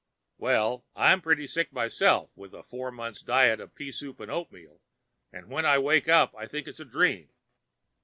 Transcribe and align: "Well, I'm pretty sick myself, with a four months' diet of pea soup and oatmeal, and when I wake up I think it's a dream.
"Well, 0.39 0.87
I'm 0.95 1.21
pretty 1.21 1.45
sick 1.45 1.71
myself, 1.71 2.31
with 2.35 2.55
a 2.55 2.63
four 2.63 2.91
months' 2.91 3.21
diet 3.21 3.59
of 3.61 3.75
pea 3.75 3.91
soup 3.91 4.19
and 4.19 4.31
oatmeal, 4.31 4.81
and 5.31 5.47
when 5.47 5.63
I 5.63 5.77
wake 5.77 6.09
up 6.09 6.33
I 6.35 6.47
think 6.47 6.67
it's 6.67 6.79
a 6.79 6.85
dream. 6.85 7.29